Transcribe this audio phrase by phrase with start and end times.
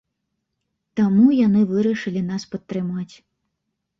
[0.99, 3.15] Таму яны вырашылі нас падтрымаць.